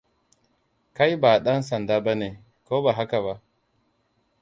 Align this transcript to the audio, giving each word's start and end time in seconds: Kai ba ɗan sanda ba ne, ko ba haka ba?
Kai 0.95 1.15
ba 1.21 1.39
ɗan 1.43 1.61
sanda 1.67 1.99
ba 2.03 2.13
ne, 2.15 2.29
ko 2.67 2.81
ba 2.83 2.91
haka 2.97 3.19
ba? 3.25 3.33